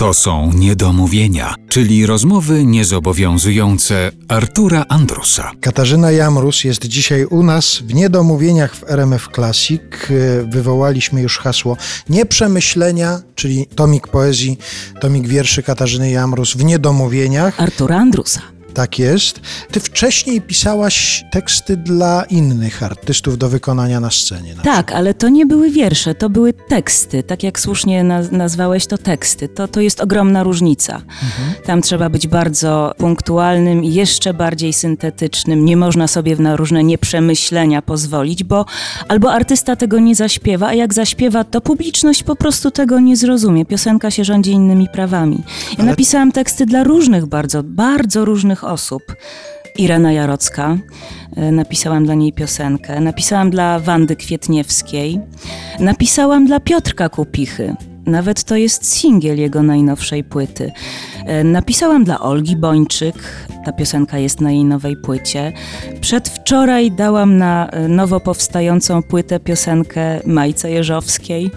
To 0.00 0.14
są 0.14 0.52
niedomówienia, 0.52 1.54
czyli 1.68 2.06
rozmowy 2.06 2.64
niezobowiązujące 2.64 4.12
Artura 4.28 4.84
Andrusa. 4.88 5.50
Katarzyna 5.60 6.10
Jamrus 6.10 6.64
jest 6.64 6.86
dzisiaj 6.86 7.24
u 7.24 7.42
nas 7.42 7.78
w 7.78 7.94
Niedomówieniach 7.94 8.76
w 8.76 8.90
RMF 8.90 9.28
Classic. 9.34 9.82
Wywołaliśmy 10.44 11.20
już 11.20 11.38
hasło 11.38 11.76
Nieprzemyślenia, 12.08 13.20
czyli 13.34 13.66
tomik 13.66 14.08
poezji, 14.08 14.58
tomik 15.00 15.28
wierszy 15.28 15.62
Katarzyny 15.62 16.10
Jamrus 16.10 16.54
w 16.54 16.64
Niedomówieniach. 16.64 17.60
Artura 17.60 17.96
Andrusa. 17.96 18.59
Tak 18.74 18.98
jest. 18.98 19.40
Ty 19.70 19.80
wcześniej 19.80 20.40
pisałaś 20.40 21.24
teksty 21.30 21.76
dla 21.76 22.24
innych 22.24 22.82
artystów 22.82 23.38
do 23.38 23.48
wykonania 23.48 24.00
na 24.00 24.10
scenie. 24.10 24.54
Na 24.54 24.62
tak, 24.62 24.92
ale 24.92 25.14
to 25.14 25.28
nie 25.28 25.46
były 25.46 25.70
wiersze, 25.70 26.14
to 26.14 26.30
były 26.30 26.52
teksty. 26.52 27.22
Tak 27.22 27.42
jak 27.42 27.60
słusznie 27.60 28.04
naz 28.04 28.30
nazwałeś 28.32 28.86
to 28.86 28.98
teksty. 28.98 29.48
To, 29.48 29.68
to 29.68 29.80
jest 29.80 30.00
ogromna 30.00 30.42
różnica. 30.42 30.94
Mhm. 30.94 31.64
Tam 31.64 31.82
trzeba 31.82 32.08
być 32.08 32.26
bardzo 32.26 32.94
punktualnym 32.98 33.84
i 33.84 33.94
jeszcze 33.94 34.34
bardziej 34.34 34.72
syntetycznym. 34.72 35.64
Nie 35.64 35.76
można 35.76 36.08
sobie 36.08 36.36
na 36.36 36.56
różne 36.56 36.84
nieprzemyślenia 36.84 37.82
pozwolić, 37.82 38.44
bo 38.44 38.64
albo 39.08 39.32
artysta 39.32 39.76
tego 39.76 39.98
nie 39.98 40.14
zaśpiewa, 40.14 40.66
a 40.66 40.74
jak 40.74 40.94
zaśpiewa, 40.94 41.44
to 41.44 41.60
publiczność 41.60 42.22
po 42.22 42.36
prostu 42.36 42.70
tego 42.70 43.00
nie 43.00 43.16
zrozumie. 43.16 43.64
Piosenka 43.66 44.10
się 44.10 44.24
rządzi 44.24 44.50
innymi 44.52 44.88
prawami. 44.88 45.36
Ja 45.70 45.76
ale... 45.78 45.86
napisałam 45.86 46.32
teksty 46.32 46.66
dla 46.66 46.84
różnych 46.84 47.26
bardzo, 47.26 47.62
bardzo 47.62 48.24
różnych 48.24 48.59
różnych 48.60 48.64
osób. 48.64 49.16
Irena 49.78 50.12
Jarocka, 50.12 50.76
e, 51.36 51.52
napisałam 51.52 52.04
dla 52.04 52.14
niej 52.14 52.32
piosenkę, 52.32 53.00
napisałam 53.00 53.50
dla 53.50 53.78
Wandy 53.78 54.16
Kwietniewskiej, 54.16 55.20
napisałam 55.78 56.46
dla 56.46 56.60
Piotrka 56.60 57.08
Kupichy. 57.08 57.76
Nawet 58.06 58.44
to 58.44 58.56
jest 58.56 58.92
singiel 58.92 59.38
jego 59.38 59.62
najnowszej 59.62 60.24
płyty. 60.24 60.72
E, 61.26 61.44
napisałam 61.44 62.04
dla 62.04 62.20
Olgi 62.20 62.56
Bończyk, 62.56 63.14
ta 63.64 63.72
piosenka 63.72 64.18
jest 64.18 64.40
na 64.40 64.50
jej 64.50 64.64
nowej 64.64 64.96
płycie. 64.96 65.52
Przedwczoraj 66.00 66.92
dałam 66.92 67.38
na 67.38 67.68
e, 67.68 67.88
nowo 67.88 68.20
powstającą 68.20 69.02
płytę 69.02 69.40
piosenkę 69.40 70.20
Majce 70.26 70.70
Jeżowskiej, 70.70 71.50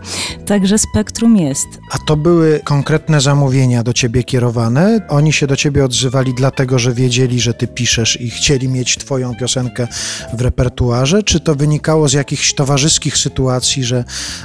także 0.45 0.77
spektrum 0.77 1.37
jest. 1.37 1.67
A 1.91 1.97
to 2.07 2.17
były 2.17 2.59
konkretne 2.63 3.21
zamówienia 3.21 3.83
do 3.83 3.93
ciebie 3.93 4.23
kierowane? 4.23 4.99
Oni 5.09 5.33
się 5.33 5.47
do 5.47 5.55
ciebie 5.55 5.85
odzywali 5.85 6.33
dlatego, 6.33 6.79
że 6.79 6.93
wiedzieli, 6.93 7.39
że 7.39 7.53
ty 7.53 7.67
piszesz 7.67 8.21
i 8.21 8.29
chcieli 8.29 8.69
mieć 8.69 8.97
twoją 8.97 9.35
piosenkę 9.35 9.87
w 10.33 10.41
repertuarze? 10.41 11.23
Czy 11.23 11.39
to 11.39 11.55
wynikało 11.55 12.07
z 12.07 12.13
jakichś 12.13 12.53
towarzyskich 12.53 13.17
sytuacji, 13.17 13.83
że 13.83 14.03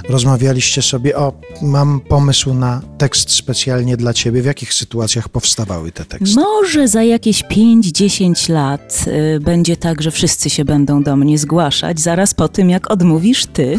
rozmawialiście 0.09 0.83
sobie, 0.83 1.17
o, 1.17 1.33
mam 1.63 1.88
pomysł 2.09 2.55
na 2.55 2.81
tekst 2.99 3.31
specjalnie 3.31 3.97
dla 3.97 4.15
ciebie? 4.15 4.43
W 4.43 4.45
jakich 4.45 4.75
sytuacjach 4.75 5.29
powstawały 5.29 5.93
te 5.93 6.05
teksty? 6.05 6.37
Może 6.37 6.89
za 6.89 7.03
jakieś 7.03 7.45
5-10 7.45 8.53
lat 8.53 9.05
y, 9.37 9.41
będzie 9.41 9.77
tak, 9.77 10.03
że 10.03 10.11
wszyscy 10.11 10.51
się 10.51 10.65
będą 10.65 11.03
do 11.03 11.17
mnie 11.17 11.39
zgłaszać, 11.39 12.01
zaraz 12.01 12.35
po 12.35 12.49
tym, 12.49 12.71
jak 12.71 12.91
odmówisz 12.91 13.47
ty. 13.47 13.79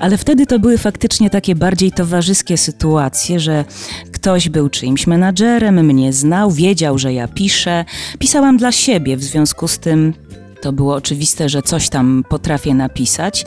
Ale 0.00 0.18
wtedy 0.18 0.46
to 0.46 0.58
były 0.58 0.78
faktycznie 0.78 1.30
takie 1.30 1.54
bardziej 1.54 1.92
towarzyskie 1.92 2.56
sytuacje, 2.56 3.40
że 3.40 3.64
ktoś 4.12 4.48
był 4.48 4.68
czyimś 4.68 5.06
menadżerem, 5.06 5.86
mnie 5.86 6.12
znał, 6.12 6.50
wiedział, 6.50 6.98
że 6.98 7.12
ja 7.12 7.28
piszę. 7.28 7.84
Pisałam 8.18 8.56
dla 8.56 8.72
siebie, 8.72 9.16
w 9.16 9.22
związku 9.22 9.68
z 9.68 9.78
tym 9.78 10.14
to 10.64 10.72
było 10.72 10.94
oczywiste, 10.94 11.48
że 11.48 11.62
coś 11.62 11.88
tam 11.88 12.24
potrafię 12.28 12.74
napisać. 12.74 13.46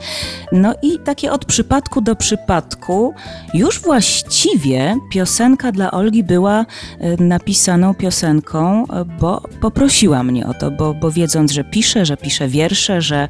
No 0.52 0.74
i 0.82 0.98
takie 0.98 1.32
od 1.32 1.44
przypadku 1.44 2.00
do 2.00 2.16
przypadku, 2.16 3.14
już 3.54 3.80
właściwie 3.80 4.96
piosenka 5.12 5.72
dla 5.72 5.90
Olgi 5.90 6.24
była 6.24 6.66
e, 6.98 7.22
napisaną 7.22 7.94
piosenką, 7.94 8.84
e, 8.86 9.04
bo 9.20 9.42
poprosiła 9.60 10.22
mnie 10.22 10.46
o 10.46 10.54
to, 10.54 10.70
bo, 10.70 10.94
bo 10.94 11.10
wiedząc, 11.10 11.52
że 11.52 11.64
piszę, 11.64 12.06
że 12.06 12.16
piszę 12.16 12.48
wiersze, 12.48 13.02
że 13.02 13.28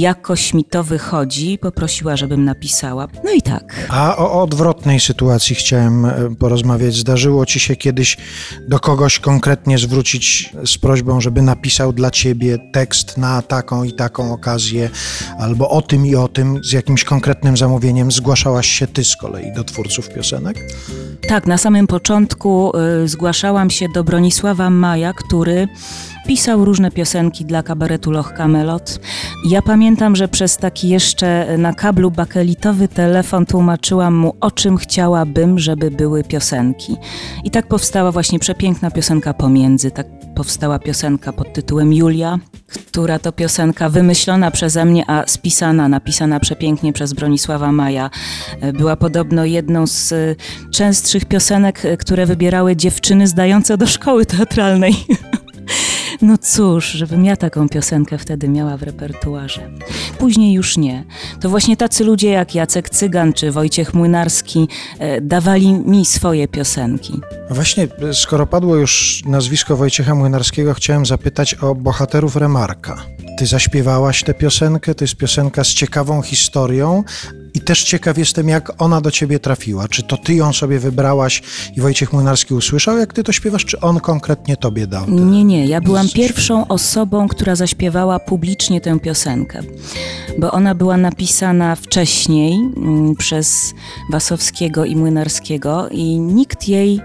jakoś 0.00 0.54
mi 0.54 0.64
to 0.64 0.84
wychodzi, 0.84 1.58
poprosiła, 1.58 2.16
żebym 2.16 2.44
napisała. 2.44 3.08
No 3.24 3.32
i 3.32 3.42
tak. 3.42 3.86
A 3.88 4.16
o 4.16 4.42
odwrotnej 4.42 5.00
sytuacji 5.00 5.56
chciałem 5.56 6.04
e, 6.04 6.34
porozmawiać. 6.38 6.94
Zdarzyło 6.94 7.46
ci 7.46 7.60
się 7.60 7.76
kiedyś 7.76 8.16
do 8.68 8.80
kogoś 8.80 9.18
konkretnie 9.18 9.78
zwrócić 9.78 10.52
z 10.66 10.78
prośbą, 10.78 11.20
żeby 11.20 11.42
napisał 11.42 11.92
dla 11.92 12.10
ciebie 12.10 12.58
tekst 12.72 13.18
na 13.18 13.42
taką 13.42 13.84
i 13.84 13.92
taką 13.92 14.32
okazję, 14.32 14.90
albo 15.38 15.70
o 15.70 15.82
tym 15.82 16.06
i 16.06 16.16
o 16.16 16.28
tym 16.28 16.64
z 16.64 16.72
jakimś 16.72 17.04
konkretnym 17.04 17.56
zamówieniem 17.56 18.12
zgłaszałaś 18.12 18.66
się 18.66 18.86
ty 18.86 19.04
z 19.04 19.16
kolei 19.16 19.52
do 19.52 19.64
twórców 19.64 20.08
piosenek? 20.08 20.58
Tak, 21.28 21.46
na 21.46 21.58
samym 21.58 21.86
początku 21.86 22.72
y, 23.04 23.08
zgłaszałam 23.08 23.70
się 23.70 23.86
do 23.94 24.04
Bronisława 24.04 24.70
Maja, 24.70 25.12
który 25.12 25.68
Pisał 26.26 26.64
różne 26.64 26.90
piosenki 26.90 27.44
dla 27.44 27.62
kabaretu 27.62 28.10
Loch 28.10 28.32
Camelot. 28.32 29.00
Ja 29.48 29.62
pamiętam, 29.62 30.16
że 30.16 30.28
przez 30.28 30.56
taki 30.56 30.88
jeszcze 30.88 31.58
na 31.58 31.72
kablu 31.72 32.10
bakelitowy 32.10 32.88
telefon 32.88 33.46
tłumaczyłam 33.46 34.14
mu, 34.14 34.36
o 34.40 34.50
czym 34.50 34.76
chciałabym, 34.76 35.58
żeby 35.58 35.90
były 35.90 36.24
piosenki. 36.24 36.96
I 37.44 37.50
tak 37.50 37.68
powstała 37.68 38.12
właśnie 38.12 38.38
przepiękna 38.38 38.90
piosenka 38.90 39.34
Pomiędzy. 39.34 39.90
Tak 39.90 40.06
powstała 40.34 40.78
piosenka 40.78 41.32
pod 41.32 41.52
tytułem 41.52 41.92
Julia, 41.92 42.38
która 42.86 43.18
to 43.18 43.32
piosenka 43.32 43.88
wymyślona 43.88 44.50
przeze 44.50 44.84
mnie, 44.84 45.10
a 45.10 45.26
spisana, 45.26 45.88
napisana 45.88 46.40
przepięknie 46.40 46.92
przez 46.92 47.12
Bronisława 47.12 47.72
Maja. 47.72 48.10
Była 48.72 48.96
podobno 48.96 49.44
jedną 49.44 49.86
z 49.86 50.14
częstszych 50.72 51.24
piosenek, 51.24 51.82
które 51.98 52.26
wybierały 52.26 52.76
dziewczyny 52.76 53.26
zdające 53.26 53.78
do 53.78 53.86
szkoły 53.86 54.26
teatralnej. 54.26 54.94
No 56.24 56.38
cóż, 56.38 56.90
żebym 56.90 57.24
ja 57.24 57.36
taką 57.36 57.68
piosenkę 57.68 58.18
wtedy 58.18 58.48
miała 58.48 58.76
w 58.76 58.82
repertuarze. 58.82 59.70
Później 60.18 60.52
już 60.52 60.76
nie. 60.76 61.04
To 61.40 61.48
właśnie 61.48 61.76
tacy 61.76 62.04
ludzie 62.04 62.30
jak 62.30 62.54
Jacek 62.54 62.90
Cygan 62.90 63.32
czy 63.32 63.52
Wojciech 63.52 63.94
Młynarski 63.94 64.68
e, 64.98 65.20
dawali 65.20 65.72
mi 65.72 66.06
swoje 66.06 66.48
piosenki. 66.48 67.20
Właśnie, 67.50 67.88
skoro 68.12 68.46
padło 68.46 68.76
już 68.76 69.22
nazwisko 69.26 69.76
Wojciecha 69.76 70.14
Młynarskiego, 70.14 70.74
chciałem 70.74 71.06
zapytać 71.06 71.54
o 71.54 71.74
bohaterów 71.74 72.36
Remarka. 72.36 72.96
Ty 73.38 73.46
zaśpiewałaś 73.46 74.22
tę 74.22 74.34
piosenkę, 74.34 74.94
to 74.94 75.04
jest 75.04 75.16
piosenka 75.16 75.64
z 75.64 75.68
ciekawą 75.68 76.22
historią, 76.22 77.04
i 77.54 77.60
też 77.60 77.84
ciekaw 77.84 78.18
jestem, 78.18 78.48
jak 78.48 78.82
ona 78.82 79.00
do 79.00 79.10
ciebie 79.10 79.38
trafiła. 79.38 79.88
Czy 79.88 80.02
to 80.02 80.16
ty 80.16 80.34
ją 80.34 80.52
sobie 80.52 80.78
wybrałaś 80.78 81.42
i 81.76 81.80
Wojciech 81.80 82.12
Młynarski 82.12 82.54
usłyszał, 82.54 82.98
jak 82.98 83.12
ty 83.12 83.24
to 83.24 83.32
śpiewasz, 83.32 83.64
czy 83.64 83.80
on 83.80 84.00
konkretnie 84.00 84.56
tobie 84.56 84.86
dał? 84.86 85.10
Nie, 85.10 85.44
nie. 85.44 85.66
Ja 85.66 85.80
byłam 85.80 86.08
pierwszą 86.08 86.68
osobą, 86.68 87.28
która 87.28 87.56
zaśpiewała 87.56 88.18
publicznie 88.18 88.80
tę 88.80 89.00
piosenkę, 89.00 89.60
bo 90.38 90.52
ona 90.52 90.74
była 90.74 90.96
napisana 90.96 91.76
wcześniej 91.76 92.54
mm, 92.54 93.16
przez 93.16 93.74
Wasowskiego 94.10 94.84
i 94.84 94.96
Młynarskiego 94.96 95.88
i 95.90 96.18
nikt 96.18 96.68
jej 96.68 97.00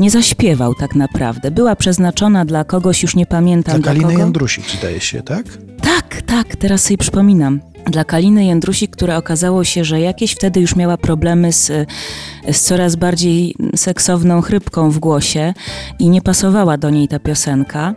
nie 0.00 0.10
zaśpiewał 0.10 0.74
tak 0.74 0.94
naprawdę. 0.94 1.50
Była 1.50 1.76
przeznaczona 1.76 2.44
dla 2.44 2.64
kogoś, 2.64 3.02
już 3.02 3.16
nie 3.16 3.26
pamiętam 3.26 3.80
dla, 3.80 3.92
Kaliny 3.92 4.14
Jędrusik, 4.14 4.64
zdaje 4.78 5.00
się, 5.00 5.22
tak? 5.22 5.44
Tak, 5.82 6.22
tak, 6.22 6.56
teraz 6.56 6.82
sobie 6.82 6.98
przypominam 6.98 7.71
dla 7.86 8.04
Kaliny 8.04 8.44
Jędrusik, 8.44 8.90
która 8.90 9.16
okazało 9.16 9.64
się, 9.64 9.84
że 9.84 10.00
jakieś 10.00 10.32
wtedy 10.32 10.60
już 10.60 10.76
miała 10.76 10.96
problemy 10.96 11.52
z, 11.52 11.88
z 12.52 12.60
coraz 12.60 12.96
bardziej 12.96 13.54
seksowną 13.76 14.40
chrypką 14.40 14.90
w 14.90 14.98
głosie 14.98 15.54
i 15.98 16.08
nie 16.08 16.22
pasowała 16.22 16.76
do 16.78 16.90
niej 16.90 17.08
ta 17.08 17.18
piosenka. 17.18 17.94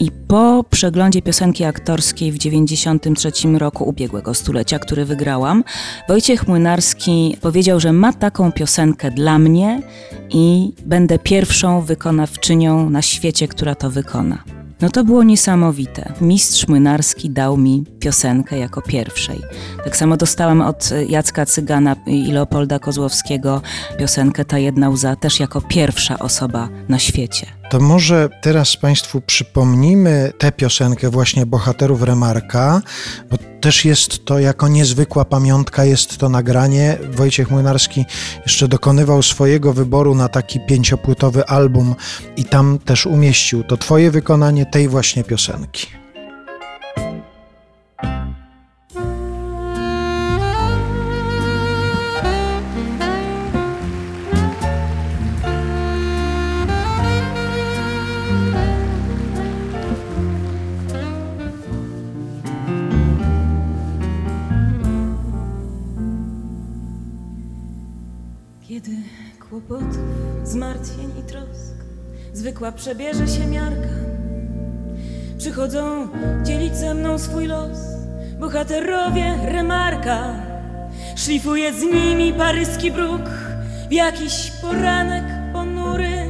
I 0.00 0.10
po 0.28 0.64
przeglądzie 0.70 1.22
piosenki 1.22 1.64
aktorskiej 1.64 2.32
w 2.32 2.38
93 2.38 3.30
roku 3.58 3.84
ubiegłego 3.84 4.34
stulecia, 4.34 4.78
który 4.78 5.04
wygrałam, 5.04 5.64
Wojciech 6.08 6.48
Młynarski 6.48 7.36
powiedział, 7.40 7.80
że 7.80 7.92
ma 7.92 8.12
taką 8.12 8.52
piosenkę 8.52 9.10
dla 9.10 9.38
mnie 9.38 9.82
i 10.30 10.72
będę 10.86 11.18
pierwszą 11.18 11.80
wykonawczynią 11.80 12.90
na 12.90 13.02
świecie, 13.02 13.48
która 13.48 13.74
to 13.74 13.90
wykona. 13.90 14.57
No 14.80 14.88
to 14.88 15.04
było 15.04 15.22
niesamowite. 15.22 16.12
Mistrz 16.20 16.68
Młynarski 16.68 17.30
dał 17.30 17.56
mi 17.56 17.84
piosenkę 18.00 18.58
jako 18.58 18.82
pierwszej. 18.82 19.40
Tak 19.84 19.96
samo 19.96 20.16
dostałam 20.16 20.60
od 20.60 20.90
Jacka 21.08 21.46
Cygana 21.46 21.96
i 22.06 22.32
Leopolda 22.32 22.78
Kozłowskiego 22.78 23.62
piosenkę 23.98 24.44
Ta 24.44 24.58
jedna 24.58 24.90
łza 24.90 25.16
też 25.16 25.40
jako 25.40 25.60
pierwsza 25.60 26.18
osoba 26.18 26.68
na 26.88 26.98
świecie. 26.98 27.57
To 27.70 27.80
może 27.80 28.28
teraz 28.40 28.76
Państwu 28.76 29.20
przypomnimy 29.20 30.32
tę 30.38 30.52
piosenkę 30.52 31.10
właśnie 31.10 31.46
bohaterów 31.46 32.02
Remarka, 32.02 32.82
bo 33.30 33.36
też 33.60 33.84
jest 33.84 34.24
to 34.24 34.38
jako 34.38 34.68
niezwykła 34.68 35.24
pamiątka, 35.24 35.84
jest 35.84 36.18
to 36.18 36.28
nagranie. 36.28 36.98
Wojciech 37.10 37.50
Młynarski 37.50 38.04
jeszcze 38.42 38.68
dokonywał 38.68 39.22
swojego 39.22 39.72
wyboru 39.72 40.14
na 40.14 40.28
taki 40.28 40.60
pięciopłytowy 40.60 41.46
album 41.46 41.94
i 42.36 42.44
tam 42.44 42.78
też 42.78 43.06
umieścił 43.06 43.64
to 43.64 43.76
Twoje 43.76 44.10
wykonanie 44.10 44.66
tej 44.66 44.88
właśnie 44.88 45.24
piosenki. 45.24 45.86
Zmartwień 70.44 71.10
i 71.18 71.22
trosk. 71.22 71.74
Zwykła 72.32 72.72
przebierze 72.72 73.28
się 73.28 73.46
miarka, 73.46 73.88
przychodzą 75.38 76.08
dzielić 76.44 76.76
ze 76.76 76.94
mną 76.94 77.18
swój 77.18 77.46
los. 77.46 77.78
Bohaterowie 78.40 79.38
remarka. 79.44 80.34
Szlifuje 81.16 81.72
z 81.72 81.82
nimi 81.82 82.32
paryski 82.32 82.90
bruk. 82.90 83.22
W 83.88 83.92
jakiś 83.92 84.52
poranek 84.62 85.24
ponury. 85.52 86.26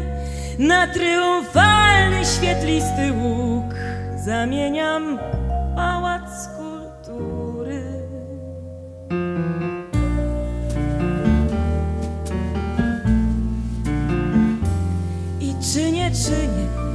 Na 0.58 0.86
triumfalny 0.86 2.24
świetlisty 2.24 3.12
łuk 3.12 3.74
zamieniam 4.24 5.18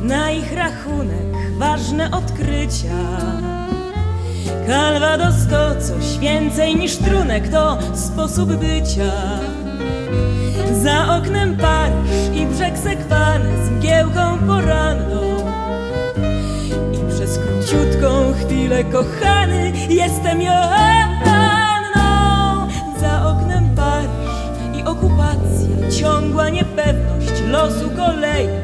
na 0.04 0.32
ich 0.32 0.54
rachunek 0.54 1.58
ważne 1.58 2.12
odkrycia. 2.12 2.98
Calvados 4.68 5.48
to 5.50 5.82
coś 5.82 6.20
więcej 6.20 6.76
niż 6.76 6.98
trunek, 6.98 7.50
to 7.50 7.78
sposób 7.94 8.56
bycia. 8.56 9.12
Za 10.84 11.16
oknem 11.16 11.58
Paryż 11.58 12.42
i 12.42 12.46
brzeg 12.46 12.78
sekwany 12.78 13.66
z 13.66 13.70
mgiełką 13.70 14.38
poranną. 14.48 15.22
I 16.94 17.14
przez 17.16 17.40
króciutką 17.40 18.34
chwilę 18.34 18.84
kochany 18.84 19.72
jestem 19.90 20.42
Joanną. 20.42 21.34
Za 23.00 23.30
oknem 23.30 23.76
Paryż 23.76 24.80
i 24.80 24.84
okupacja, 24.84 25.92
ciągła 26.00 26.50
niepewność 26.50 27.42
losu 27.52 27.90
kolei. 27.90 28.62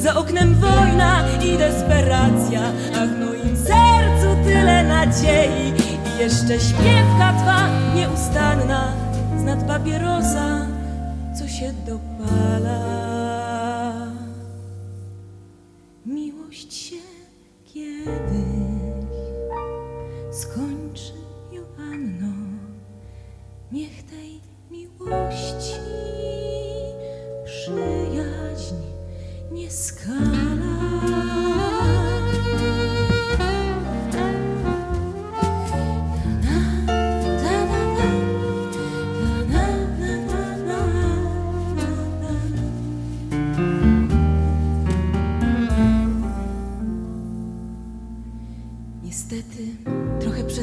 Za 0.00 0.14
oknem 0.14 0.54
wojna 0.54 1.24
i 1.44 1.58
desperacja, 1.58 2.60
a 2.96 3.06
w 3.06 3.18
moim 3.18 3.56
sercu 3.56 4.44
tyle 4.44 4.84
nadziei. 4.84 5.72
I 6.16 6.20
jeszcze 6.20 6.60
śpiewka 6.60 7.32
twa 7.42 7.68
nieustanna 7.94 8.92
z 9.40 9.42
nad 9.42 9.66
papierosa, 9.66 10.66
co 11.34 11.48
się 11.48 11.72
dopala. 11.86 13.09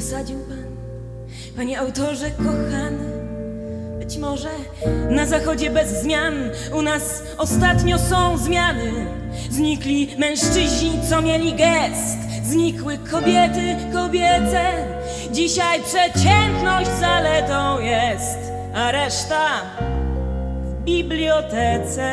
Przesadził 0.08 0.40
pan, 0.40 0.64
panie 1.56 1.80
autorze 1.80 2.32
kochany. 2.32 3.28
Być 4.00 4.18
może 4.18 4.50
na 5.10 5.26
zachodzie 5.26 5.70
bez 5.70 6.02
zmian, 6.02 6.34
u 6.74 6.82
nas 6.82 7.24
ostatnio 7.38 8.00
są 8.00 8.38
zmiany. 8.38 8.92
Znikli 9.50 10.16
mężczyźni, 10.18 10.92
co 11.10 11.22
mieli 11.22 11.54
gest, 11.54 12.18
znikły 12.44 12.98
kobiety 12.98 13.76
kobiece. 13.94 14.64
Dzisiaj 15.32 15.80
przeciętność 15.84 16.90
zaletą 17.00 17.80
jest, 17.80 18.40
a 18.76 18.92
reszta 18.92 19.48
w 20.64 20.84
bibliotece. 20.84 22.08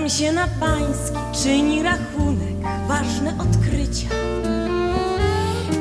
Tam 0.00 0.10
się 0.10 0.32
na 0.32 0.48
pański 0.60 1.16
czyni 1.42 1.82
rachunek, 1.82 2.56
ważne 2.88 3.34
odkrycia. 3.38 4.08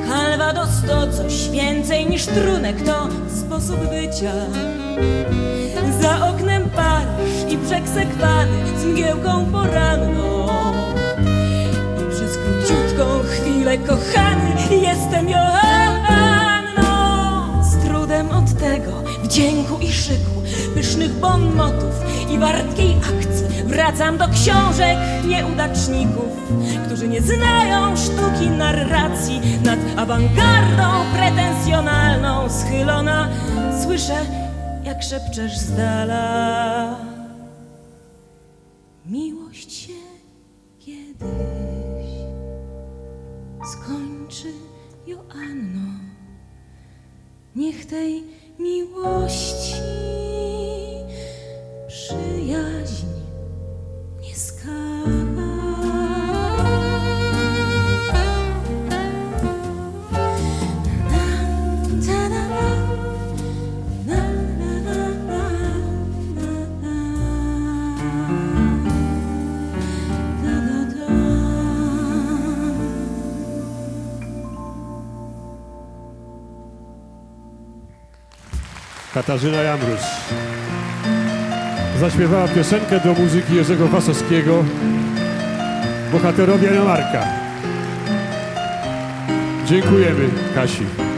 Calvados 0.07 0.69
to 0.88 1.07
coś 1.18 1.50
więcej 1.50 2.10
niż 2.10 2.25
trunek, 2.25 2.81
to 2.81 3.07
sposób 3.45 3.80
bycia. 3.80 4.31
Za 6.01 6.27
oknem 6.30 6.69
Paryż 6.69 7.54
i 7.54 7.57
brzeg 7.57 7.89
sekwany 7.89 8.80
z 8.81 8.86
mgiełką 8.86 9.45
poranną. 9.51 10.48
I 12.01 12.12
przez 12.12 12.38
króciutką 12.38 13.19
chwilę 13.30 13.77
kochany 13.77 14.75
jestem 14.81 15.30
Joanną. 15.30 16.83
Z 17.63 17.86
trudem 17.86 18.31
od 18.31 18.60
tego, 18.60 19.04
wdzięku 19.24 19.80
i 19.81 19.92
szyku, 19.92 20.42
pysznych 20.75 21.12
bon 21.12 21.56
motów 21.56 22.00
i 22.31 22.39
wartkiej 22.39 22.95
akcji 22.98 23.19
wracam 23.69 24.18
do 24.18 24.27
książek 24.27 24.98
nieudaczników, 25.27 26.30
którzy 26.86 27.07
nie 27.07 27.21
znają 27.21 27.98
sztuki 27.98 28.50
narracji 28.50 29.42
nad 29.63 29.80
awangardą 29.98 30.83
pretensjonalną 31.13 32.50
schylona. 32.50 33.30
Słyszę, 33.83 34.18
jak 34.83 35.04
szepczesz 35.04 35.57
z 35.57 35.75
dala. 35.75 36.95
Miłość 39.06 39.74
się 39.74 39.94
kiedyś 40.80 42.10
skończy, 43.72 44.54
Joanno. 45.07 46.00
Niech 47.55 47.86
tej 47.86 48.24
miłości 48.60 50.09
Katarzyna 79.20 79.62
Jamrus 79.62 80.02
zaśpiewała 82.00 82.48
piosenkę 82.48 83.00
do 83.00 83.14
muzyki 83.14 83.56
Jerzego 83.56 83.88
Wasowskiego 83.88 84.64
Bohaterowie 86.12 86.70
Remarka. 86.70 87.24
Dziękujemy 89.66 90.30
Kasi. 90.56 91.09